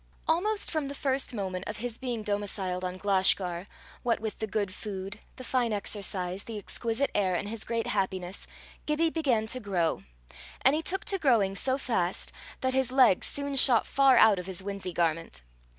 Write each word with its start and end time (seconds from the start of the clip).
Almost 0.27 0.71
from 0.71 0.87
the 0.87 0.95
first 0.95 1.31
moment 1.31 1.65
of 1.67 1.77
his 1.77 1.99
being 1.99 2.23
domiciled 2.23 2.83
on 2.83 2.97
Glashgar, 2.97 3.67
what 4.01 4.19
with 4.19 4.39
the 4.39 4.47
good 4.47 4.73
food, 4.73 5.19
the 5.35 5.43
fine 5.43 5.71
exercise, 5.71 6.45
the 6.45 6.57
exquisite 6.57 7.11
air, 7.13 7.35
and 7.35 7.47
his 7.47 7.63
great 7.63 7.85
happiness, 7.85 8.47
Gibbie 8.87 9.11
began 9.11 9.45
to 9.45 9.59
grow; 9.59 10.01
and 10.61 10.73
he 10.73 10.81
took 10.81 11.05
to 11.05 11.19
growing 11.19 11.55
so 11.55 11.77
fast 11.77 12.31
that 12.61 12.73
his 12.73 12.91
legs 12.91 13.27
soon 13.27 13.53
shot 13.55 13.85
far 13.85 14.17
out 14.17 14.39
of 14.39 14.47
his 14.47 14.63
winsey 14.63 14.91
garment. 14.91 15.43